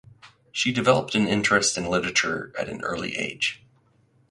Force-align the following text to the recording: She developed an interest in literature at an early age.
She 0.51 0.71
developed 0.71 1.13
an 1.13 1.27
interest 1.27 1.77
in 1.77 1.85
literature 1.85 2.51
at 2.57 2.67
an 2.67 2.81
early 2.81 3.15
age. 3.17 3.63